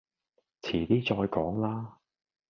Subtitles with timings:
[0.63, 1.99] 遲啲再講啦